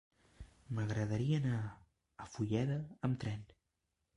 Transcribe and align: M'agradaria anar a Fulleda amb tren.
M'agradaria 0.77 1.37
anar 1.41 1.59
a 1.67 2.27
Fulleda 2.37 2.79
amb 3.11 3.21
tren. 3.25 3.45